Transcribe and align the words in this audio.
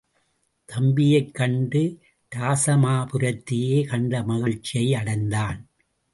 தம்பியைக் 0.69 1.33
கண்டு 1.33 1.99
இராசமாபுரத்தையே 2.35 3.87
கண்ட 3.87 4.23
மகிழ்ச்சியை 4.23 4.95
அடைந்தான். 4.95 5.69